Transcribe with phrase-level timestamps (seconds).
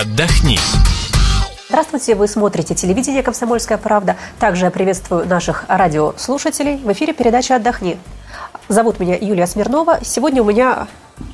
[0.00, 0.58] отдохни.
[1.68, 4.16] Здравствуйте, вы смотрите телевидение «Комсомольская правда».
[4.38, 6.76] Также я приветствую наших радиослушателей.
[6.76, 7.98] В эфире передача «Отдохни».
[8.68, 10.00] Зовут меня Юлия Смирнова.
[10.02, 10.88] Сегодня у меня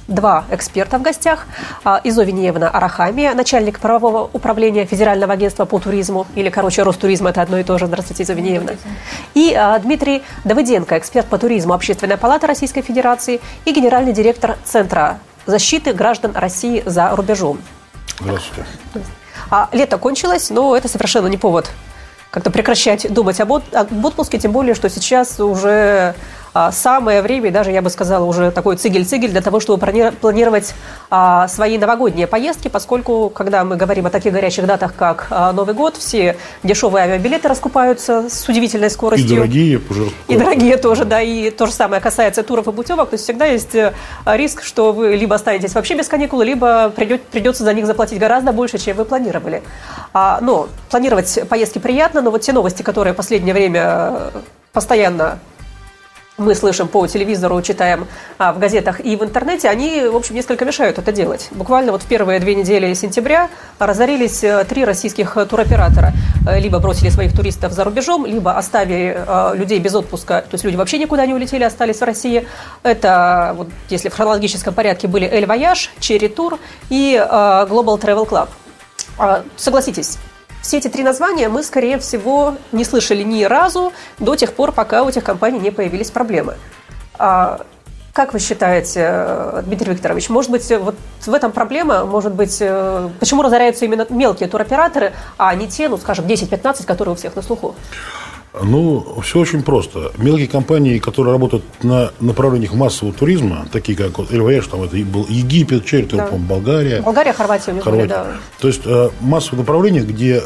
[0.08, 1.46] два эксперта в гостях.
[1.84, 7.40] А, Изо Винеевна Арахамия, начальник правового управления Федерального агентства по туризму, или, короче, Ростуризм, это
[7.40, 7.86] одно и то же.
[7.86, 8.72] Здравствуйте, Изо Винеевна.
[9.34, 15.18] И а, Дмитрий Давыденко, эксперт по туризму Общественная палата Российской Федерации и генеральный директор Центра
[15.46, 17.58] защиты граждан России за рубежом.
[18.18, 18.66] Здравствуйте.
[19.50, 21.71] А, лето кончилось, но это совершенно не повод
[22.30, 26.14] как-то прекращать думать об, об отпуске, тем более, что сейчас уже
[26.72, 30.75] самое время, и даже, я бы сказала, уже такой цигель-цигель для того, чтобы плани- планировать
[31.11, 35.75] а, свои новогодние поездки, поскольку, когда мы говорим о таких горячих датах, как а, Новый
[35.75, 39.36] год, все дешевые авиабилеты раскупаются с удивительной И скоростью.
[39.36, 40.11] дорогие уже.
[40.28, 43.11] И дорогие тоже, да, и то же самое касается туров и путевок.
[43.11, 43.92] То есть всегда есть э,
[44.27, 48.53] риск, что вы либо останетесь вообще без каникул, либо придет, придется за них заплатить гораздо
[48.53, 49.62] больше, чем вы планировали.
[50.12, 54.30] А, но планировать поездки приятно, но вот те новости, которые в последнее время э,
[54.72, 55.39] постоянно
[56.41, 60.64] мы слышим по телевизору, читаем а, в газетах и в интернете, они, в общем, несколько
[60.64, 61.48] мешают это делать.
[61.52, 66.12] Буквально вот в первые две недели сентября разорились э, три российских туроператора.
[66.48, 70.41] Э, Либо бросили своих туристов за рубежом, либо оставили э, людей без отпуска.
[70.41, 72.46] То есть люди вообще никуда не улетели, остались в России.
[72.83, 78.28] Это, вот, если в хронологическом порядке, были Эль Вояж, Черри Тур и э, Global Travel
[78.28, 78.48] Club.
[79.18, 80.18] А, Согласитесь,
[80.62, 85.02] все эти три названия мы, скорее всего, не слышали ни разу до тех пор, пока
[85.02, 86.56] у этих компаний не появились проблемы.
[87.19, 87.61] А
[88.12, 93.42] Как вы считаете, Дмитрий Викторович, может быть, вот в этом проблема, может быть, э, почему
[93.42, 97.77] разоряются именно мелкие туроператоры, а не те, ну, скажем, 10-15, которые у всех на слуху?
[98.62, 100.10] Ну, все очень просто.
[100.18, 105.24] Мелкие компании, которые работают на направлениях массового туризма, такие как вот ЛВШ, там это был
[105.28, 106.28] Египет, Черт, Да.
[106.32, 108.08] Болгария, Болгария, Хорватия у них были, Хорватия.
[108.32, 108.36] да.
[108.60, 110.42] То есть э, массовые направления, где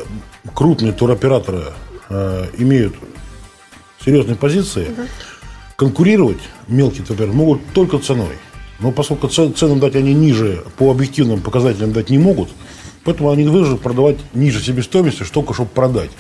[0.55, 1.65] крупные туроператоры
[2.11, 2.95] э, имеют
[4.05, 4.89] серьезные позиции,
[5.77, 6.39] конкурировать
[6.69, 8.37] мелкие туроператоры могут только ценой.
[8.81, 12.51] Но поскольку ц- цены дать они ниже, по объективным показателям дать не могут,
[13.05, 16.11] поэтому они вынуждены продавать ниже себестоимости, что только чтобы продать,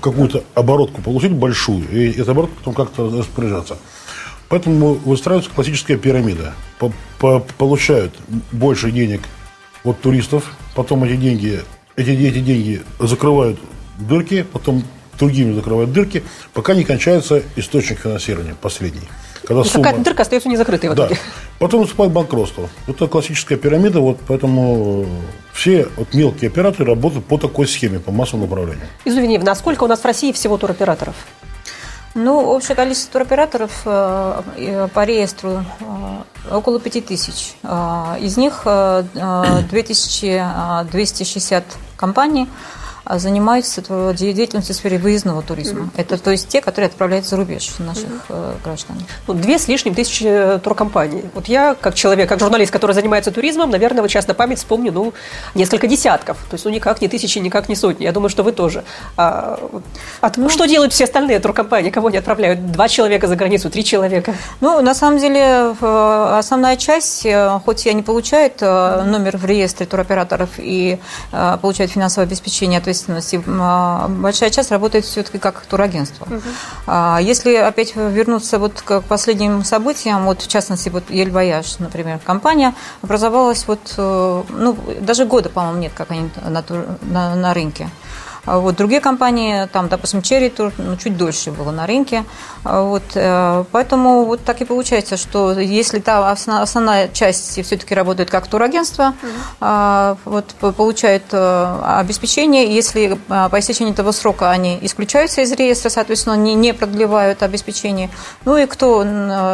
[0.00, 3.76] какую-то оборотку получить большую, и эту оборотку потом как-то распоряжаться.
[4.48, 6.54] Поэтому выстраивается классическая пирамида.
[6.78, 8.14] По- Получают
[8.50, 9.22] больше денег
[9.84, 11.60] от туристов, потом эти деньги,
[11.96, 13.58] эти, эти деньги закрывают
[13.98, 14.82] дырки, потом
[15.18, 19.08] другими закрывают дырки, пока не кончается источник финансирования, последний.
[19.46, 21.06] Когда И сумма- какая-то дырка остается не закрытой в да.
[21.06, 21.20] итоге.
[21.58, 22.68] Потом наступает банкротство.
[22.86, 25.06] Это классическая пирамида, вот поэтому
[25.52, 28.86] все вот мелкие операторы работают по такой схеме, по массовому направлению.
[29.04, 31.14] Изувеневна, а сколько у нас в России всего туроператоров?
[32.14, 37.54] Ну, общее количество туроператоров э, э, по реестру э, около 5000.
[37.62, 41.64] Э, Из них э, э, 2260
[41.96, 42.48] компаний э,
[43.18, 45.90] занимаются тво- деятельностью в сфере выездного туризма.
[45.96, 48.96] Это то есть те, которые отправляются за рубеж наших э, граждан.
[49.26, 51.24] Ну, две с лишним тысячи э, туркомпаний.
[51.34, 54.92] Вот я, как человек, как журналист, который занимается туризмом, наверное, вот сейчас на память вспомню,
[54.92, 55.12] ну,
[55.54, 56.36] несколько десятков.
[56.50, 58.04] То есть, ну, никак не тысячи, никак не сотни.
[58.04, 58.84] Я думаю, что вы тоже.
[59.16, 59.82] А, вот,
[60.20, 60.48] а Ну.
[60.48, 61.90] что делают все остальные туркомпании?
[61.90, 62.72] Кого они отправляют?
[62.72, 64.34] Два человека за границу, три человека?
[64.60, 67.26] Ну, на самом деле, э, основная часть,
[67.64, 70.98] хоть и они получают э, номер в реестре туроператоров и
[71.60, 76.26] получают финансовое обеспечение ответственности, м, а, большая часть работает все-таки как турагентство.
[76.86, 82.18] А Если опять вернуться вот к последним событиям, вот в частности, вот Эль Вояж, например,
[82.24, 87.54] компания образовалась вот, э, ну, даже года, по-моему, нет, как они на, тур- на, на
[87.54, 87.88] рынке.
[88.44, 92.24] А Вот другие компании, там, допустим, Cherry Tour, ну, чуть дольше было на рынке.
[92.64, 98.30] А Вот, э, поэтому вот так и получается, что если та основная часть все-таки работает
[98.30, 99.14] как турагентство,
[99.60, 105.88] а, вот, по- получают э, обеспечение, если по истечении этого срока они исключаются из реестра,
[105.90, 108.10] соответственно, не, не продлевают обеспечение.
[108.44, 109.04] Ну и кто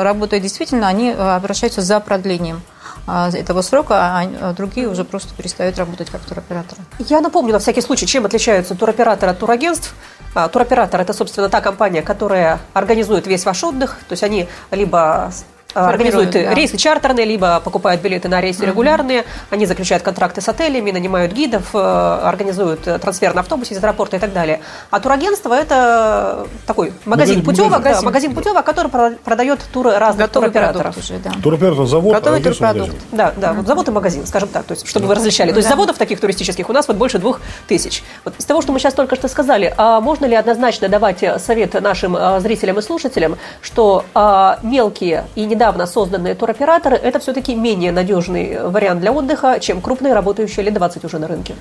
[0.03, 2.62] работает действительно, они э, обращаются за продлением
[3.09, 6.83] этого срока, а а другие уже просто перестают работать как туроператоры.
[6.99, 9.95] Я напомню на всякий случай, чем отличаются туроператоры от турагентств.
[10.34, 13.99] А, Туроператор– это, собственно, та компания, которая организует весь ваш отдых.
[14.09, 15.33] То есть они либо а,
[15.74, 16.54] организуют Формируют, да.
[16.54, 21.68] рейсы чартерные, либо покупают билеты на рейсы регулярные, они заключают контракты с отелями, нанимают гидов,
[21.74, 24.60] э, организуют э, трансфер на автобусе из аэропорта и так далее.
[24.91, 28.04] А турагентство– это такой магазин Магазин- путевок, да, магазин.
[28.04, 30.97] магазин путевок, который про- продает туры разных Готовый туроператоров.
[30.97, 31.32] уже, да.
[31.42, 32.88] Туроператор завод, Готовый а турпродукт.
[32.88, 32.94] магазин.
[33.12, 35.50] Да, да, вот завод и магазин, скажем так, то есть, чтобы вы различали.
[35.50, 35.74] То есть Да.
[35.74, 38.03] заводов таких туристических у нас вот больше двух тысяч.
[38.24, 41.38] Вот из того, что мы сейчас только что сказали, а можно ли однозначно давать э,
[41.38, 47.55] совет нашим а, зрителям и слушателям, что а, мелкие и недавно созданные туроператоры– это все-таки
[47.57, 51.57] менее надежный вариант для отдыха, чем крупные, работающие лет 20 уже на рынке?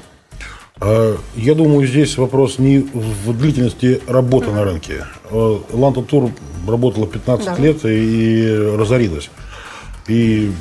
[0.79, 5.05] А, я думаю, здесь вопрос не в длительности работы на рынке.
[5.31, 6.29] А, Ланта Тур
[6.67, 7.55] работала 15 да.
[7.55, 9.31] лет и разорилась.
[10.07, 10.51] И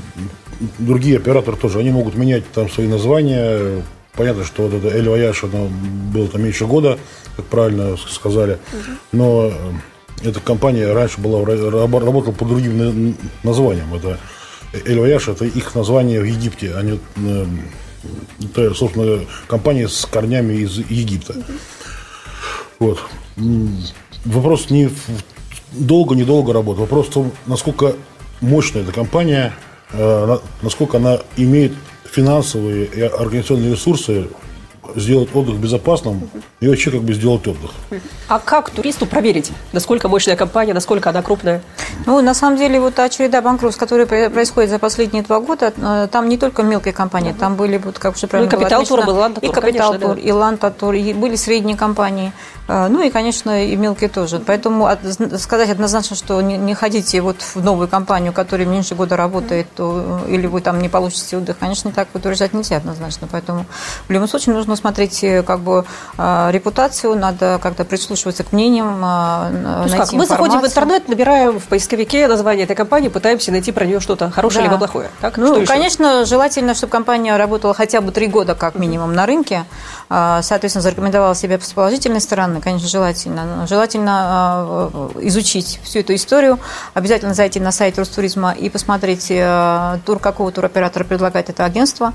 [0.79, 3.82] другие операторы тоже, они могут менять там свои названия.
[4.15, 5.69] Понятно, что вот это Эль Вояж, оно
[6.15, 6.99] было там меньше года,
[7.37, 8.56] как правильно сказали.
[9.12, 9.53] Но э,
[10.23, 13.95] эта компания раньше была, работала под другим названием.
[13.95, 14.19] Это
[14.85, 16.75] Эль это их название в Египте.
[16.75, 17.47] Они э,
[18.55, 21.35] это, собственно, компания с корнями из Египта.
[22.79, 22.99] Вот.
[24.25, 24.91] Вопрос не
[25.73, 26.81] долго-недолго работы.
[26.81, 27.95] Вопрос в том, насколько
[28.41, 29.53] мощная эта компания,
[29.93, 31.73] э, насколько она имеет
[32.05, 34.29] финансовые и организационные ресурсы
[34.94, 36.29] сделать отдых безопасным
[36.61, 37.71] и вообще как бы сделать отдых.
[38.29, 41.62] А как туристу проверить, насколько мощная компания, насколько она крупная?
[42.06, 46.09] Ну, на самом деле, вот та череда банкротств, которая происходит за последние два года, э,
[46.11, 49.05] там не только мелкие компании, там были, вот, как уже правильно ну, и Капитал Тур
[49.05, 50.21] был, Ланта И Капитал Тур, да.
[50.21, 52.32] и Ланта Тур, и были средние компании.
[52.69, 54.41] Э, ну и, конечно, и мелкие тоже.
[54.41, 54.89] Поэтому
[55.39, 60.21] сказать однозначно, что не, не ходите вот в новую компанию, которая меньше года работает, то,
[60.29, 63.29] или вы там не получите отдых, конечно, так утверждать нельзя однозначно.
[63.31, 63.67] Поэтому
[64.09, 65.84] в любом случае нужно смотреть э, как бы
[66.19, 70.12] э, репутацию, надо как-то прислушиваться к мнениям, ну, найти как?
[70.12, 74.31] Мы заходим в интернет, набираем в поисковике название этой компании, пытаемся найти про нее что-то
[74.31, 74.70] хорошее да.
[74.70, 75.11] либо плохое.
[75.20, 75.37] Так?
[75.37, 79.64] Ну, конечно, желательно, чтобы компания работала хотя бы три года как минимум на рынке,
[80.08, 83.67] соответственно, зарекомендовала себя с положительной стороны, конечно, желательно.
[83.69, 84.90] Желательно
[85.20, 86.58] изучить всю эту историю,
[86.94, 92.12] обязательно зайти на сайт Ростуризма и посмотреть э, тур, какого туроператора предлагает это агентство.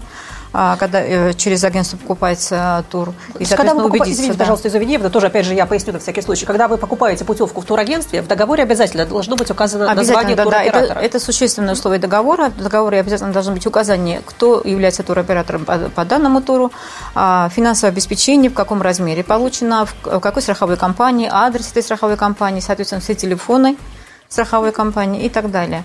[0.53, 3.13] А, когда э, через агентство покупается тур.
[3.39, 4.39] И, когда вы покупаете, извините, да.
[4.39, 6.45] пожалуйста, из Евгения, тоже, опять же, я поясню на всякий случай.
[6.45, 10.87] Когда вы покупаете путевку в турагентстве, в договоре обязательно должно быть указано название да, туроператора.
[10.87, 12.49] Да, это, это существенное условие договора.
[12.49, 16.71] В договоре обязательно должно быть указание, кто является туроператором по, по данному туру,
[17.15, 22.59] а, финансовое обеспечение, в каком размере получено, в какой страховой компании, адрес этой страховой компании,
[22.59, 23.77] соответственно, все телефоны
[24.27, 25.83] страховой компании и так далее.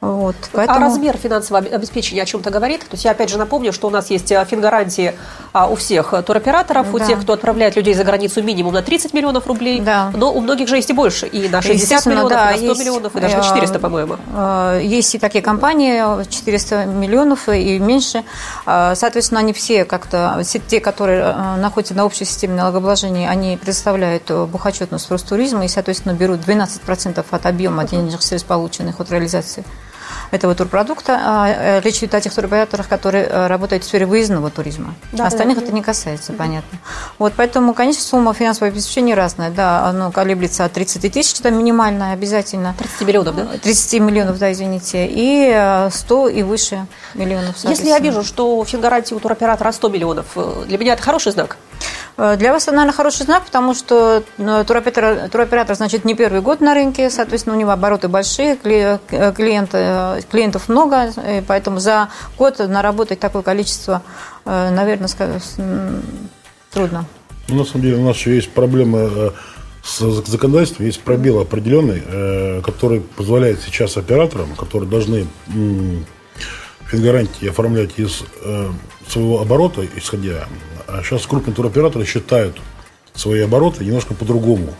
[0.00, 0.78] Вот, а поэтому...
[0.78, 2.80] А размер финансового обеспечения о чем-то говорит?
[2.80, 5.14] То есть я опять же напомню, что у нас есть э, фингарантии
[5.52, 6.96] а, у всех туроператоров, да.
[6.96, 10.10] у тех, кто отправляет людей за границу минимум на 30 миллионов рублей, да.
[10.16, 12.66] но у многих же есть и больше, и на 60 миллионов, да, и на 100
[12.66, 14.16] есть, миллионов, и даже на 400, э, по-моему.
[14.34, 18.24] Э, есть и такие компании, 400 миллионов и меньше.
[18.64, 25.10] Соответственно, они все как-то, те, которые находятся на общей системе налогообложения, они предоставляют бухотчетность в
[25.10, 29.64] Ростуризма и, соответственно, берут 12% от объема денежных средств, полученных от реализации
[30.30, 31.46] этого турпродукта.
[31.48, 34.94] Э, речь идет о тех туроператорах, которые э, работают в сфере выездного туризма.
[35.12, 36.78] Да, Остальных да, это не касается, понятно.
[37.18, 39.50] Вот, поэтому, конечно, сумма финансового обеспечения разная.
[39.50, 42.74] Да, оно колеблется от 30 тысяч, это минимальная обязательно.
[42.78, 43.46] 30 миллионов, да?
[43.62, 45.06] 30 миллионов, да, извините.
[45.08, 50.26] И 100 э, и выше миллионов, Если я вижу, что фингарантия у туроператора 100 миллионов,
[50.66, 51.56] для меня это хороший знак?
[52.20, 56.42] Э, для вас это, наверное, хороший знак, потому что э, туроператор, туроператор, значит, не первый
[56.42, 58.98] год на рынке, соответственно, у него обороты большие, э,
[59.34, 59.78] клиенты,
[60.30, 62.08] клиентов много, и поэтому за
[62.38, 64.02] год наработать такое количество,
[64.44, 65.08] наверное,
[66.70, 67.04] трудно.
[67.48, 69.32] Ну, на самом деле у нас еще есть проблема
[69.82, 75.26] с законодательством, есть пробел определенный, который позволяет сейчас операторам, которые должны
[76.86, 78.22] фингарантии оформлять из
[79.08, 80.46] своего оборота, исходя
[80.86, 82.58] а сейчас крупные туроператоры считают
[83.14, 84.74] свои обороты немножко по-другому.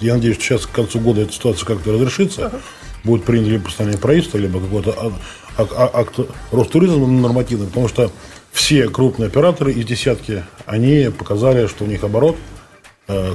[0.00, 2.42] Я надеюсь, что сейчас к концу года эта ситуация как-то разрешится.
[2.42, 2.60] Uh-huh.
[3.04, 5.12] Будет принято либо постановление правительства, либо какой-то
[5.56, 6.20] акт, акт
[6.52, 8.10] Ростуризма нормативный, потому что
[8.52, 12.36] все крупные операторы из десятки, они показали, что у них оборот,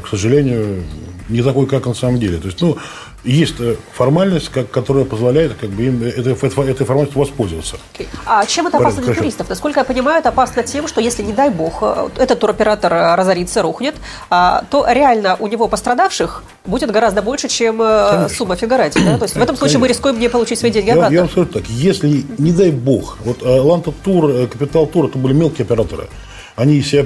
[0.03, 0.83] к сожалению,
[1.29, 2.37] не такой, как на самом деле.
[2.37, 2.77] То есть, ну,
[3.25, 7.77] есть э, формальность, как, которая позволяет как бы, им этой, этой формальностью воспользоваться.
[7.93, 8.07] Okay.
[8.25, 9.49] А чем это опасно для туристов?
[9.49, 13.15] Насколько я понимаю, это опасно тем, что если, не дай бог, э, этот туроператор э,
[13.15, 13.95] разорится, рухнет,
[14.29, 18.29] а, то реально у него пострадавших будет гораздо больше, чем Конечно.
[18.29, 18.99] сумма фигаратии.
[18.99, 19.17] Да?
[19.17, 19.79] То есть в этом случае Конечно.
[19.79, 21.13] мы рискуем не получить свои деньги обратно.
[21.13, 25.17] Я, я вам скажу так, если, не дай бог, вот Ланта Тур, Капитал Тур, это
[25.17, 26.09] были мелкие операторы,
[26.55, 27.05] они себя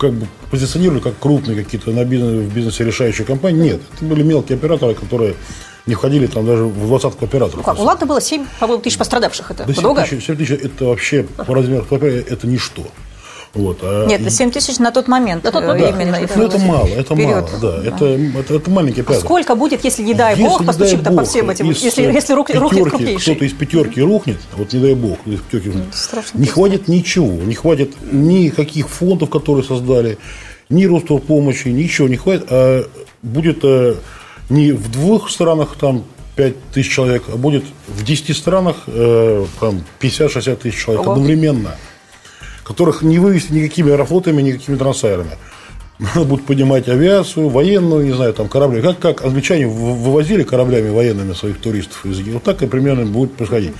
[0.00, 3.62] как бы позиционировали как крупные какие-то на бизнес, в бизнесе решающие компании.
[3.62, 5.34] Нет, это были мелкие операторы, которые
[5.86, 7.58] не входили там даже в двадцатку операторов.
[7.58, 9.50] Ну как, у Ланта было 7, по-моему, тысяч пострадавших.
[9.50, 10.06] Это да много?
[10.06, 12.86] 7 тысяч, это вообще по размеру это ничто.
[13.54, 13.78] Вот.
[13.82, 15.44] А Нет, 7 тысяч на тот момент.
[15.44, 16.18] На тот момент да, именно.
[16.36, 17.30] Ну, это мало, это Вперед.
[17.30, 17.72] мало, да.
[17.72, 17.88] да.
[17.88, 18.04] Это,
[18.38, 19.24] это, это маленький оператор.
[19.24, 22.62] А сколько будет, если, не дай бог, постучим-то по всем этим, если, если рук, пятерки,
[22.62, 23.34] рухнет крупнейший?
[23.34, 27.54] Кто-то из пятерки рухнет, вот не дай бог, из пятерки рухнет, не хватит ничего, не
[27.54, 30.18] хватит никаких фондов, которые создали,
[30.68, 30.86] ни
[31.18, 32.84] помощи, ничего не хватит, а
[33.22, 33.94] будет э,
[34.50, 36.04] не в двух странах там
[36.36, 41.12] 5 тысяч человек, а будет в 10 странах э, там 50-60 тысяч человек Ого.
[41.12, 41.76] одновременно
[42.68, 45.30] которых не вывести никакими аэрофлотами, никакими трансайрами.
[45.98, 48.82] Надо будет поднимать авиацию, военную, не знаю, там корабли.
[48.82, 53.72] Как, как англичане вывозили кораблями военными своих туристов из Вот так и примерно будет происходить.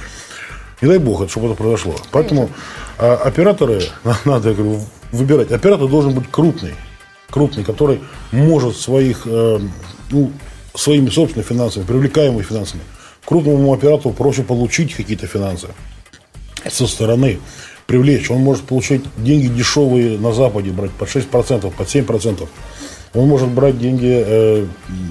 [0.81, 1.95] Не дай бог, чтобы это произошло.
[2.11, 2.49] Поэтому
[2.97, 3.83] а, операторы,
[4.25, 4.81] надо я говорю,
[5.13, 5.53] выбирать.
[5.53, 6.75] Оператор должен быть крупный.
[7.29, 8.01] Крупный, который
[8.33, 9.61] может своих, э,
[10.11, 10.33] ну,
[10.75, 12.83] своими собственными финансами, привлекаемыми финансами.
[13.27, 15.69] Крупному оператору проще получить какие-то финансы
[16.67, 17.39] со стороны
[17.89, 18.31] привлечь.
[18.31, 22.47] Он может получить деньги дешевые на Западе, брать под 6%, под 7%.
[23.15, 24.67] Он может брать деньги э,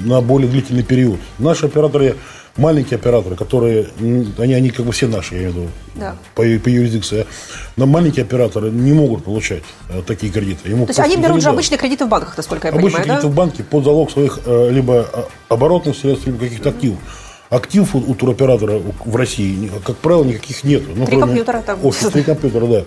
[0.05, 1.19] на более длительный период.
[1.39, 2.15] Наши операторы,
[2.55, 6.15] маленькие операторы, которые, они, они как бы все наши, я имею в виду, да.
[6.36, 7.25] по, по юрисдикции,
[7.77, 10.69] но маленькие операторы не могут получать э, такие кредиты.
[10.69, 13.24] Ему То есть они берут же обычные кредиты в банках, насколько я обычные понимаю, кредиты
[13.24, 13.27] да?
[13.27, 17.00] в банке под залог своих э, либо э, оборотных средств, либо каких-то активов.
[17.50, 20.84] Актив у, у туроператора в России, как правило, никаких нет.
[20.94, 21.86] Ну, три компьютера там.
[21.86, 22.84] Офис, три компьютера, да.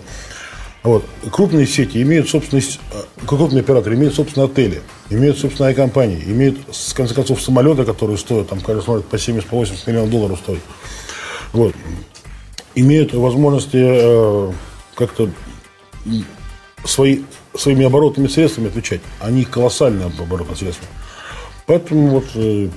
[0.83, 1.05] Вот.
[1.31, 6.93] Крупные сети имеют собственность, э, крупные операторы имеют собственные отели, имеют собственные авиакомпании, имеют, в
[6.93, 10.61] конце концов, самолеты, которые стоят, там, кажется, смотрят, по 70-80 миллионов долларов стоят.
[11.53, 11.75] Вот.
[12.73, 14.51] Имеют возможности э,
[14.95, 15.29] как-то
[16.83, 17.21] свои,
[17.55, 19.01] своими оборотными средствами отвечать.
[19.19, 20.87] Они колоссальные оборотные средства.
[21.67, 22.69] Поэтому вот э,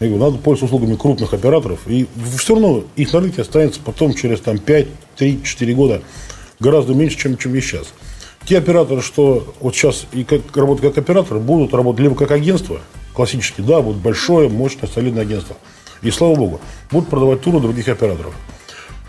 [0.00, 4.14] я говорю, надо пользоваться услугами крупных операторов, и все равно их на рынке останется потом
[4.14, 4.86] через там, 5,
[5.16, 6.02] 3, 4 года
[6.58, 7.92] гораздо меньше, чем, чем есть сейчас.
[8.46, 12.80] Те операторы, что вот сейчас и как, работают как операторы, будут работать либо как агентство,
[13.14, 15.56] классические, да, будет большое, мощное, солидное агентство.
[16.02, 16.60] И слава богу,
[16.90, 18.34] будут продавать туры других операторов.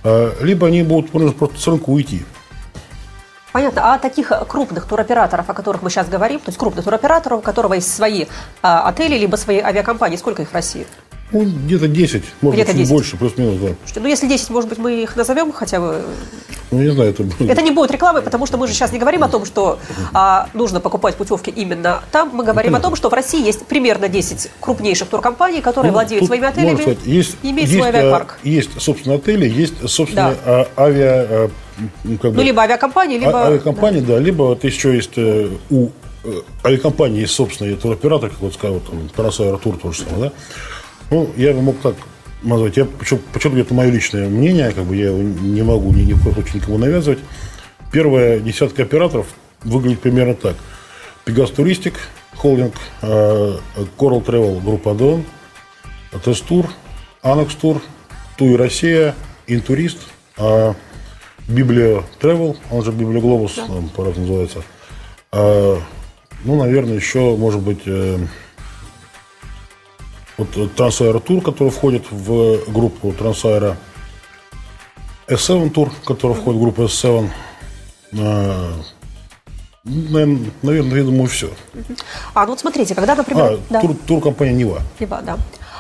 [0.04, 2.22] А, либо они будут просто с рынка уйти.
[3.56, 3.94] Понятно.
[3.94, 7.76] А таких крупных туроператоров, о которых мы сейчас говорим, то есть крупных туроператоров, у которого
[7.76, 8.26] есть свои
[8.62, 10.86] а, отели, либо свои авиакомпании, сколько их в России?
[11.32, 12.92] Ну, где-то 10, может где-то быть, 10.
[12.92, 13.68] больше, плюс-минус, да.
[13.80, 16.04] Слушайте, ну, если 10, может быть, мы их назовем хотя бы?
[16.70, 17.50] Ну, не знаю, это будет.
[17.50, 19.80] Это не будет рекламой, потому что мы же сейчас не говорим о том, что
[20.14, 22.30] а, нужно покупать путевки именно там.
[22.32, 25.98] Мы говорим ну, о том, что в России есть примерно 10 крупнейших туркомпаний, которые ну,
[25.98, 28.38] владеют своими отелями сказать, есть, имеют есть, свой авиапарк.
[28.44, 30.36] А, есть, собственно, отели, есть, собственно.
[30.46, 31.28] А, авиа...
[31.30, 31.50] А,
[32.04, 33.46] ну, как бы, ну, либо авиакомпании, либо...
[33.46, 34.20] А, авиакомпании, да.
[34.20, 35.90] либо вот еще есть э, у
[36.24, 36.32] э,
[36.64, 40.32] авиакомпании есть собственный туроператор, как вот сказал, там, Тарас Аэротур тоже самое, да.
[41.12, 41.96] Ну, я мог так
[42.42, 42.78] назвать.
[42.78, 46.24] Я, почему это мое личное мнение, как бы я его не могу ни, ни в
[46.24, 47.20] коем случае никому навязывать.
[47.92, 49.28] Первая десятка операторов
[49.64, 50.56] выглядит примерно так.
[51.26, 51.96] Пегас Туристик,
[52.36, 53.58] холдинг, э,
[53.98, 55.24] Coral Travel, группа Адон,
[56.24, 56.70] Тестур,
[57.22, 57.82] Анекс Тур,
[58.38, 59.16] Туй Россия,
[59.48, 59.98] Интурист,
[60.38, 60.74] э,
[61.48, 63.64] Библия Travel, он же Библия Глобус, да.
[63.96, 64.64] по-разному называется.
[65.32, 65.80] А,
[66.44, 68.18] ну, наверное, еще, может быть, э,
[70.38, 73.78] вот э, Трансаэро Тур, который входит в группу Трансаэро
[75.28, 77.30] S7 Тур, который входит в группу S7.
[78.18, 78.74] А,
[79.84, 81.50] наверное, я думаю, все.
[82.34, 83.46] А, ну вот смотрите, когда, например...
[83.46, 83.82] А, да.
[83.82, 84.82] тур, тур-компания Нива.
[85.00, 85.38] Нива, да.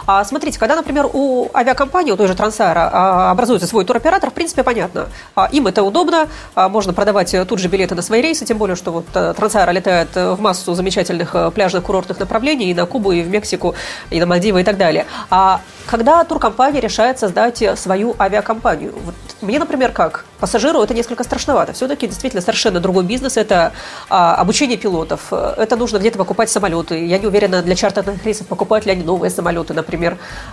[0.07, 4.33] А, смотрите, когда, например, у авиакомпании, у той же Трансайра, а, образуется свой туроператор, в
[4.33, 5.07] принципе, понятно.
[5.35, 8.91] А, им это удобно, можно продавать тут же билеты на свои рейсы, тем более, что
[8.91, 13.21] вот э, Трансайра летает в массу замечательных э, пляжных курортных направлений и на Кубу, и
[13.21, 13.75] в Мексику,
[14.09, 15.05] и на Мальдивы и так далее.
[15.29, 18.93] А когда туркомпания решает создать свою авиакомпанию?
[19.05, 21.73] Вот мне, например, как пассажиру это несколько страшновато.
[21.73, 23.37] Все-таки действительно совершенно другой бизнес.
[23.37, 23.73] Это
[24.09, 25.31] а, обучение пилотов.
[25.31, 27.05] Это нужно где-то покупать самолеты.
[27.05, 29.94] Я не уверена, для чартерных рейсов покупать ли они новые самолеты, например.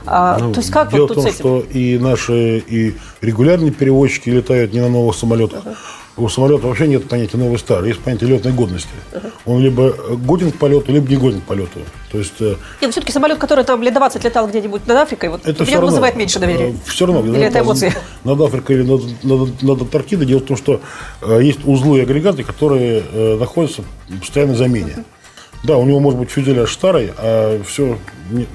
[0.06, 3.70] А, ну, то есть как дело вот тут в том, что и наши и регулярные
[3.70, 5.64] перевозчики летают не на новых самолетах.
[5.64, 5.76] Uh-huh
[6.16, 8.90] у самолета вообще нет понятия новый старый, есть понятие летной годности.
[9.12, 9.32] Uh-huh.
[9.46, 11.80] Он либо годен к полету, либо не годен к полету.
[12.10, 15.46] То есть, э, нет, все-таки самолет, который там лет 20 летал где-нибудь над Африкой, вот
[15.46, 16.70] это меня равно, вызывает меньше доверия.
[16.70, 17.24] Э, все равно.
[17.34, 17.92] Или это эмоции?
[18.24, 20.26] Над Африкой или над, над, над Антарктидой.
[20.26, 20.80] Дело в том, что
[21.22, 23.02] э, есть узлы и агрегаты, которые
[23.38, 24.92] находятся в постоянной замене.
[24.96, 25.04] Uh-huh.
[25.64, 27.98] Да, у него может быть фюзеляж старый, а все...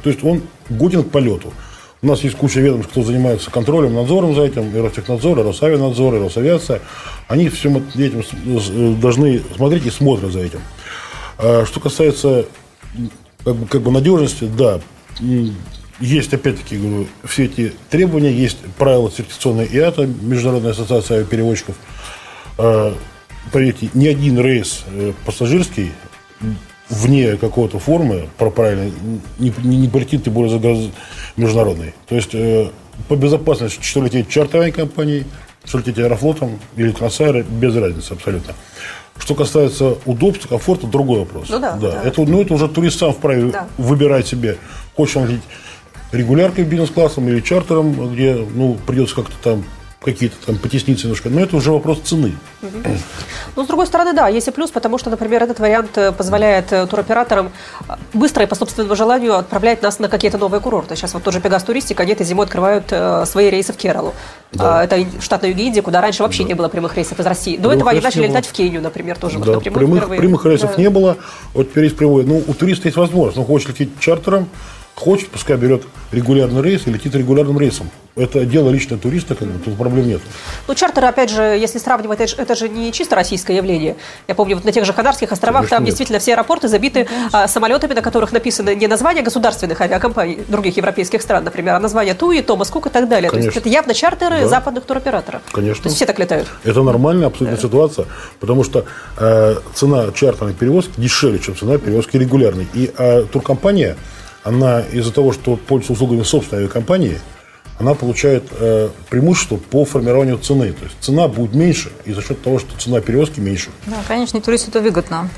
[0.03, 1.53] То есть он годен к полету.
[2.01, 6.15] У нас есть куча ведомств, кто занимается контролем, надзором за этим, и Ростехнадзор, и Росавианадзор,
[6.15, 6.81] и Росавиация.
[7.27, 10.59] Они всем этим должны смотреть и смотрят за этим.
[11.37, 12.45] А что касается
[13.43, 14.81] как бы, как бы надежности, да,
[15.99, 21.75] есть, опять-таки, говорю, все эти требования, есть правила сертификационной ИАТА, Международная ассоциация авиаперевозчиков.
[22.57, 22.95] А,
[23.51, 25.91] поверьте, ни один рейс э, пассажирский
[26.89, 28.91] вне какой-то формы, правильно,
[29.39, 30.91] не, не, полетит, тем более за
[31.35, 31.93] международный.
[32.07, 32.69] То есть э,
[33.07, 35.25] по безопасности, что лететь чартерной компанией,
[35.65, 38.53] что лететь аэрофлотом или трансайры, без разницы абсолютно.
[39.17, 41.49] Что касается удобства, комфорта, другой вопрос.
[41.49, 41.91] Ну да, да.
[41.91, 42.03] да.
[42.03, 43.67] Это, ну, это уже турист сам вправе да.
[43.77, 44.57] выбирать себе,
[44.95, 45.43] хочет он лететь
[46.11, 49.65] регуляркой бизнес-классом или чартером, где ну, придется как-то там
[50.01, 52.33] какие-то там потесниться немножко, но это уже вопрос цены.
[53.55, 56.71] Ну, с другой стороны, да, есть и плюс, потому что, например, этот вариант э, позволяет
[56.71, 57.51] э, туроператорам
[57.87, 60.95] э, быстро и по собственному желанию отправлять нас на какие-то новые курорты.
[60.95, 62.93] Сейчас вот тоже Пегас Туристик, они этой зимой открывают
[63.27, 64.13] свои рейсы в Кералу.
[64.51, 64.79] Да.
[64.79, 66.49] А, это штат на юге Индии, куда раньше вообще да.
[66.49, 67.57] не было прямых рейсов из России.
[67.57, 69.39] До этого они начали летать в Кению, например, тоже.
[69.39, 70.81] Да, вот прямых, прямых рейсов да.
[70.81, 71.17] не было,
[71.53, 72.23] вот теперь есть прямой.
[72.23, 74.47] Ну, у туриста есть возможность, он хочет лететь чартером,
[74.97, 77.91] Хочет, пускай берет регулярный рейс и летит регулярным рейсом.
[78.15, 80.21] Это дело лично туриста, как бы, тут проблем нет.
[80.67, 83.95] Ну, чартеры, опять же, если сравнивать, это же, это же не чисто российское явление.
[84.27, 85.91] Я помню, вот на тех же Канарских островах Конечно, там нет.
[85.91, 91.21] действительно все аэропорты забиты а, самолетами, на которых написано не название государственных авиакомпаний других европейских
[91.21, 93.29] стран, например, а название Туи, Томас Кук и так далее.
[93.29, 93.51] Конечно.
[93.51, 94.47] То есть это явно чартеры да.
[94.47, 95.43] западных туроператоров.
[95.51, 95.83] Конечно.
[95.83, 96.47] То есть все так летают.
[96.63, 97.61] Это нормальная абсолютно да.
[97.61, 98.07] ситуация,
[98.39, 98.85] потому что
[99.19, 102.67] э, цена чартерной перевозки дешевле, чем цена перевозки регулярной.
[102.73, 103.95] И э, туркомпания
[104.47, 107.19] она из-за того, что пользуется услугами собственной авиакомпании,
[107.79, 110.71] она получает э, преимущество по формированию цены.
[110.73, 113.69] То есть цена будет меньше и за счет того, что цена перевозки меньше.
[113.85, 115.29] Да, конечно, и туристу это выгодно.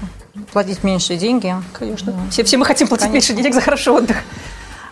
[0.54, 1.54] Платить меньше деньги.
[1.74, 2.14] Конечно.
[2.14, 2.20] Да.
[2.32, 3.34] Все, все мы хотим платить конечно.
[3.34, 4.18] меньше денег за хороший отдых.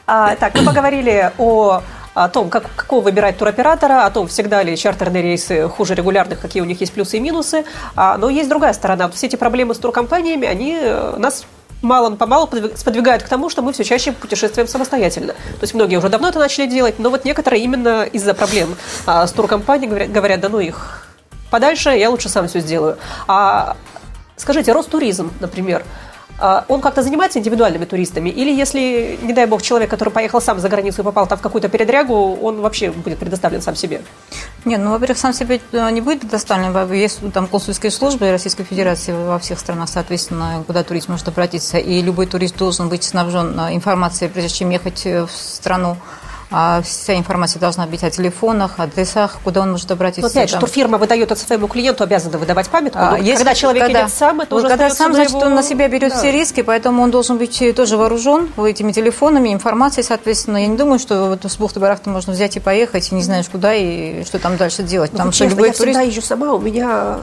[0.05, 1.81] А, так, мы поговорили о
[2.13, 6.63] о том, как, какого выбирать туроператора, о том, всегда ли чартерные рейсы хуже регулярных, какие
[6.63, 7.63] у них есть плюсы и минусы.
[7.95, 9.07] А, но есть другая сторона.
[9.11, 11.45] Все эти проблемы с туркомпаниями, они э, нас
[11.81, 15.33] мало-помалу сподвигают к тому, что мы все чаще путешествуем самостоятельно.
[15.33, 19.25] То есть многие уже давно это начали делать, но вот некоторые именно из-за проблем а,
[19.27, 21.07] с туркомпанией говорят, говорят, да ну их
[21.51, 22.97] подальше, я лучше сам все сделаю.
[23.27, 23.75] А
[24.35, 25.83] скажите, Ростуризм, например,
[26.39, 28.29] он как-то занимается индивидуальными туристами?
[28.29, 31.41] Или если, не дай бог, человек, который поехал сам за границу и попал там в
[31.41, 34.01] какую-то передрягу, он вообще будет предоставлен сам себе?
[34.65, 36.91] Нет, ну, во-первых, сам себе э, не будет предоставлен.
[36.93, 41.77] Есть там консульские службы Российской Федерации во всех странах, соответственно, куда турист может обратиться.
[41.77, 45.97] И любой турист должен быть снабжен э, информацией, прежде чем ехать э, в страну.
[46.49, 50.21] А вся информация должна быть о телефонах, адресах, куда он может обратиться.
[50.21, 52.99] Но опять же, турфирма выдает это своему клиенту, обязана выдавать памятку.
[53.01, 55.41] А, если, когда человек когда, идет сам, это уже Когда сам, значит, его...
[55.41, 56.17] он на себя берет да.
[56.17, 60.57] все риски, поэтому он должен быть тоже вооружен этими телефонами, информацией, соответственно.
[60.57, 63.73] Я не думаю, что вот с бухты-барахты можно взять и поехать, и не знаешь куда
[63.73, 65.11] и что там дальше делать.
[65.11, 65.99] Ну, Потому что честно, любой я турист...
[65.99, 67.19] всегда езжу сама, у меня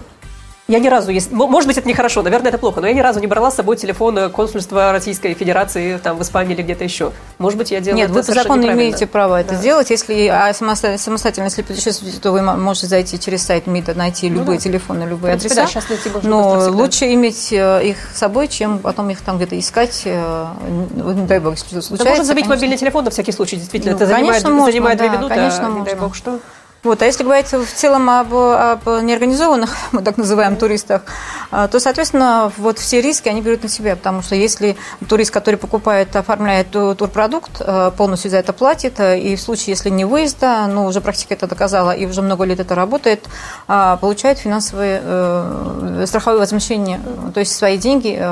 [0.67, 3.27] я ни разу, может быть, это нехорошо, наверное, это плохо, но я ни разу не
[3.27, 7.13] брала с собой телефон консульства Российской Федерации там, в Испании или где-то еще.
[7.37, 9.57] Может быть, я делаю Нет, это вы по закону имеете права это да.
[9.57, 9.91] сделать.
[9.91, 14.59] Если а самостоятельно, если путешествуете, то вы можете зайти через сайт МИДа, найти ну, любые
[14.59, 14.65] да.
[14.65, 15.75] телефоны, любые принципе, адреса.
[15.75, 19.59] Да, сейчас найти но лучше иметь э, их с собой, чем потом их там где-то
[19.59, 20.03] искать.
[20.07, 20.47] Э,
[20.95, 22.05] не дай бог, что случается.
[22.05, 22.57] Да можно забить конечно.
[22.57, 23.93] мобильный телефон на всякий случай, действительно.
[23.93, 26.41] Ну, это занимает, можно, занимает две минуты, конечно, а, не дай бог что.
[26.85, 27.01] Вот.
[27.01, 31.03] А если говорить в целом об, об неорганизованных, мы так называем, туристах,
[31.51, 34.77] а, то, соответственно, вот все риски они берут на себя, потому что если
[35.09, 39.89] турист, который покупает, оформляет турпродукт, а, полностью за это платит, а, и в случае, если
[39.89, 43.25] не выезда, ну, уже практика это доказала, и уже много лет это работает,
[43.67, 47.01] получает финансовые э, страховое возмещение,
[47.33, 48.23] то есть свои деньги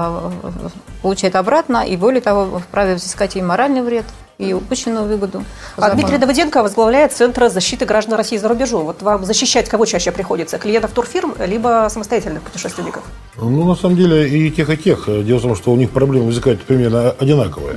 [1.00, 4.04] получает обратно, и более того, вправе взыскать и моральный вред,
[4.42, 5.44] и упущенную выгоду.
[5.76, 8.84] А Дмитрий Давыденко возглавляет Центр защиты граждан России за рубежом.
[8.84, 10.58] Вот вам защищать кого чаще приходится?
[10.58, 13.04] Клиентов турфирм, либо самостоятельных путешественников?
[13.36, 15.06] Ну, на самом деле, и тех, и тех.
[15.24, 17.76] Дело в том, что у них проблемы возникают примерно одинаковые.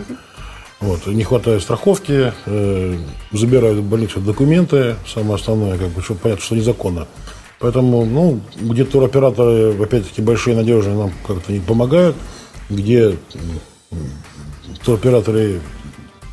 [0.82, 2.97] Вот, не хватает страховки, э,
[3.32, 7.08] забирают в больницу документы, самое основное, как бы, чтобы понятно, что незаконно.
[7.60, 12.15] Поэтому, ну, где туроператоры, опять-таки, большие надежные нам как-то не помогают,
[12.69, 13.17] где
[14.84, 15.62] туроператоры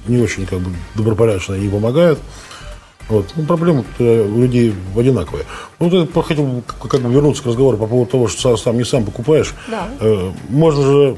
[0.07, 2.19] не очень как бы добропорядочно и помогают.
[3.09, 3.27] Вот.
[3.37, 5.45] Ну, проблемы у людей одинаковые.
[5.79, 8.85] Ну, вот я хотел как бы вернуться к разговору по поводу того, что сам не
[8.85, 9.55] сам покупаешь.
[9.69, 9.89] Да.
[10.01, 11.17] Э, можно же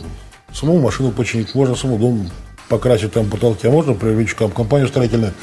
[0.53, 2.31] саму машину починить, можно саму дом
[2.69, 5.35] покрасить там потолки, а можно привлечь компанию строительную.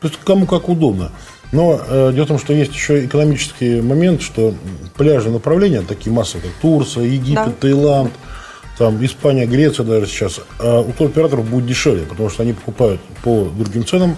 [0.00, 1.12] То есть кому как удобно.
[1.52, 4.54] Но э, дело в том, что есть еще экономический момент, что
[4.96, 7.52] пляжные направления, такие массовые, как Турция, Египет, да.
[7.60, 8.12] Таиланд–
[8.80, 13.44] там Испания, Греция даже сейчас, а у туроператоров будет дешевле, потому что они покупают по
[13.44, 14.16] другим ценам,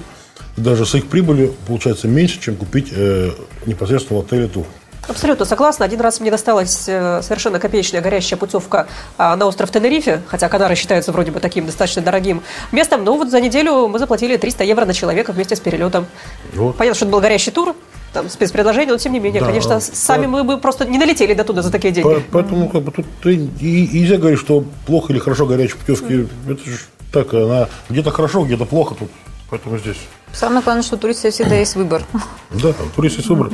[0.57, 3.33] и даже с их прибылью получается меньше, чем купить э,
[3.67, 4.65] непосредственно в отеле тур.
[5.09, 5.85] Абсолютно согласна.
[5.85, 8.87] Один раз мне досталась э, совершенно копеечная горящая путевка
[9.19, 13.31] а, на остров Тенерифе, хотя Канары считаются вроде бы таким достаточно дорогим местом, но вот
[13.31, 16.07] за неделю мы заплатили 300 евро на человека вместе с перелетом.
[16.55, 16.77] Вот.
[16.77, 17.75] Понятно, что это был горящий тур,
[18.13, 19.81] там спецпредложение, но тем не менее, да, конечно, по...
[19.81, 22.09] сами мы бы просто не налетели до туда за такие деньги.
[22.09, 25.77] По, поэтому как бы тут ты, и, и нельзя говорить, что плохо или хорошо горячие
[25.77, 26.15] путевки.
[26.15, 26.29] Mm.
[26.53, 26.79] Это же
[27.13, 29.09] так, она где-то хорошо, где-то плохо тут.
[29.51, 29.99] Поэтому здесь.
[30.33, 32.03] Самое главное, что у туриста всегда есть выбор.
[32.51, 33.53] Да, у туриста есть выбор.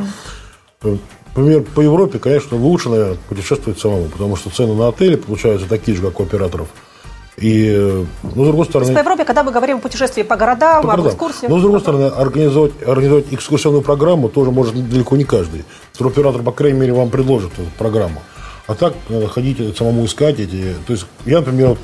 [1.34, 5.96] Например, по Европе, конечно, лучше, наверное, путешествовать самому, потому что цены на отели получаются такие
[5.96, 6.68] же, как у операторов.
[7.40, 8.92] И, э, но с другой стороны...
[8.92, 11.12] по Европе, когда мы говорим о путешествии по городам, по городам.
[11.12, 11.50] экскурсиях...
[11.50, 15.64] Но с другой стороны, организовать, организовать экскурсионную программу тоже может далеко не каждый.
[15.96, 18.22] Туроператор, по крайней мере, вам предложит эту программу.
[18.66, 20.74] А так надо ходить самому искать эти...
[20.86, 21.76] То есть я, например,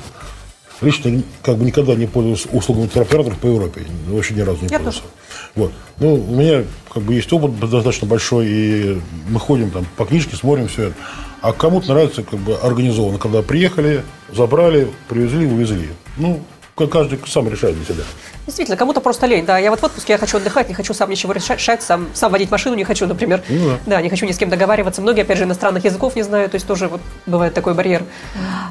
[0.81, 3.85] лично как бы никогда не пользовался услугами туроператоров по Европе.
[4.07, 5.01] Вообще ни разу не я пользовался.
[5.01, 5.13] Тоже.
[5.55, 5.71] Вот.
[5.99, 10.35] Ну, у меня как бы есть опыт достаточно большой, и мы ходим там по книжке,
[10.35, 10.95] смотрим все это.
[11.41, 15.89] А кому-то нравится как бы организованно, когда приехали, забрали, привезли, увезли.
[16.17, 16.41] Ну,
[16.75, 18.03] каждый сам решает для себя.
[18.45, 19.45] Действительно, кому-то просто лень.
[19.45, 22.31] Да, я вот в отпуске, я хочу отдыхать, не хочу сам ничего решать, сам, сам
[22.31, 23.41] водить машину не хочу, например.
[23.49, 23.77] Ну, да.
[23.85, 25.01] да, не хочу ни с кем договариваться.
[25.01, 28.03] Многие, опять же, иностранных языков не знают, то есть тоже вот бывает такой барьер.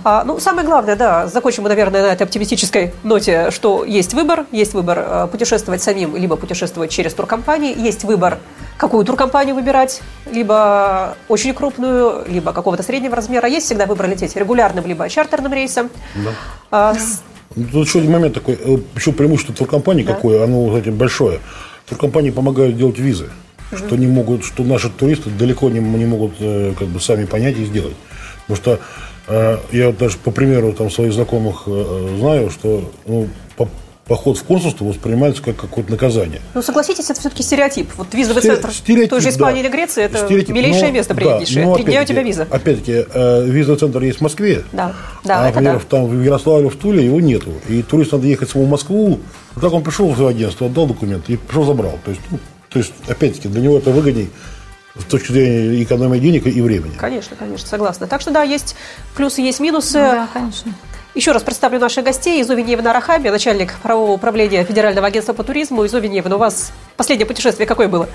[0.04, 4.46] А, ну, самое главное, да, закончим мы, наверное, на этой оптимистической ноте, что есть выбор,
[4.52, 8.38] есть выбор а, путешествовать самим, либо путешествовать через туркомпании, есть выбор,
[8.76, 13.48] какую туркомпанию выбирать, либо очень крупную, либо какого-то среднего размера.
[13.48, 15.90] Есть всегда выбор лететь регулярным, либо чартерным рейсом.
[16.14, 16.30] Да.
[16.70, 16.94] А,
[17.56, 18.58] ну, тут еще один момент такой.
[18.96, 20.14] Еще преимущество туркомпании да.
[20.14, 21.40] какое, оно, кстати, большое.
[21.88, 23.30] Туркомпании помогают делать визы.
[23.70, 23.78] Угу.
[23.78, 27.56] Что, не могут, что наши туристы далеко не, не могут э, как бы, сами понять
[27.58, 27.96] и сделать.
[28.46, 28.80] Потому что
[29.28, 33.68] э, я даже по примеру там, своих знакомых э, знаю, что ну, по,
[34.06, 36.40] поход в консульство воспринимается как какое-то наказание.
[36.52, 37.90] Ну, согласитесь, это все-таки стереотип.
[37.96, 38.56] Вот визовый Стер...
[38.56, 39.68] центр стереотип, той же Испании да.
[39.68, 40.54] или Греции, это стереотип.
[40.54, 41.66] милейшее но, место приятнейшее.
[41.66, 42.46] Да, Три дня у тебя виза.
[42.50, 44.64] Опять-таки, э, визовый центр есть в Москве.
[44.72, 44.92] Да,
[45.24, 45.80] да, а, например, да.
[45.88, 47.52] там в Ярославле, в Туле его нету.
[47.68, 49.20] И турист надо ехать самому в Москву.
[49.54, 51.98] Вот так он пришел в свое агентство, отдал документы и пришел забрал.
[52.04, 52.38] То есть, ну,
[52.68, 54.30] то есть опять-таки, для него это выгодней
[54.98, 56.94] с точки зрения экономии денег и времени.
[56.96, 58.06] Конечно, конечно, согласна.
[58.06, 58.76] Так что да, есть
[59.16, 59.94] плюсы, есть минусы.
[59.94, 60.72] Да, конечно.
[61.14, 62.42] Еще раз представлю наших гостей.
[62.42, 65.86] Изувиньевна Рахаби, начальник правового управления Федерального агентства по туризму.
[65.86, 68.08] Изувиньевна, у вас последнее путешествие какое было?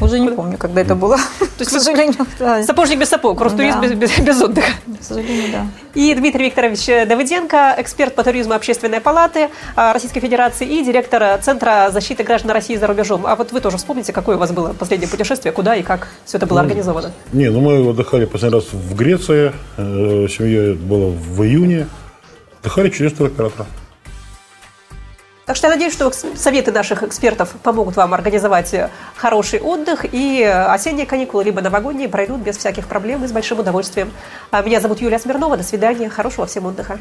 [0.00, 1.16] Уже не помню, когда это было.
[1.38, 2.64] То есть, к сожалению, да.
[2.64, 3.86] Сапожник без сапог, Ростуризм да.
[3.86, 4.72] без, без, без отдыха.
[5.00, 5.66] К сожалению, да.
[5.94, 11.90] И Дмитрий Викторович Давыденко, эксперт по туризму Общественной палаты а, Российской Федерации и директор Центра
[11.92, 13.24] защиты граждан России за рубежом.
[13.24, 16.38] А вот вы тоже вспомните, какое у вас было последнее путешествие, куда и как все
[16.38, 17.12] это было ну, организовано?
[17.32, 21.86] Не, ну мы отдыхали последний раз в Греции, э, семьей было в июне.
[22.60, 23.66] Отдыхали через туроператора.
[25.46, 30.42] Так что я надеюсь, что советы наших экспертов помогут вам организовать э, хороший отдых, и
[30.42, 34.10] э, осенние каникулы, либо новогодние пройдут без всяких проблем и с большим удовольствием.
[34.50, 35.56] А меня зовут Юлия Смирнова.
[35.56, 36.08] До свидания.
[36.08, 36.98] Хорошего всем отдыха.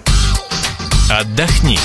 [1.09, 1.79] Отдохни.